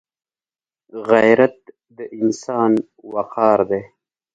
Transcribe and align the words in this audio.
غیرت 1.09 1.57
د 1.97 1.99
انسان 2.19 2.71
وقار 3.13 3.59
دی 3.69 3.83